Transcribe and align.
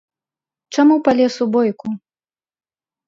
Чаму 0.77 0.95
палез 1.07 1.33
у 1.45 1.49
бойку? 1.57 1.87